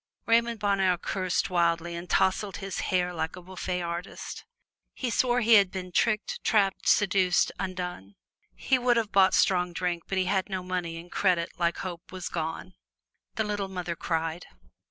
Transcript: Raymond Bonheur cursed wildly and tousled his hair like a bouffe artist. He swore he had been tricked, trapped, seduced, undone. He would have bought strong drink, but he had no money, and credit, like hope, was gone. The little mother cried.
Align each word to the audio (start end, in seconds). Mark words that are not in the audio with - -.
Raymond 0.25 0.59
Bonheur 0.59 0.97
cursed 0.97 1.51
wildly 1.51 1.93
and 1.95 2.09
tousled 2.09 2.57
his 2.57 2.79
hair 2.89 3.13
like 3.13 3.35
a 3.35 3.39
bouffe 3.43 3.83
artist. 3.85 4.45
He 4.95 5.11
swore 5.11 5.41
he 5.41 5.53
had 5.53 5.69
been 5.69 5.91
tricked, 5.91 6.43
trapped, 6.43 6.87
seduced, 6.89 7.51
undone. 7.59 8.15
He 8.55 8.79
would 8.79 8.97
have 8.97 9.11
bought 9.11 9.35
strong 9.35 9.73
drink, 9.73 10.01
but 10.07 10.17
he 10.17 10.25
had 10.25 10.49
no 10.49 10.63
money, 10.63 10.97
and 10.97 11.11
credit, 11.11 11.51
like 11.59 11.77
hope, 11.77 12.11
was 12.11 12.29
gone. 12.29 12.73
The 13.35 13.43
little 13.43 13.67
mother 13.69 13.95
cried. 13.95 14.47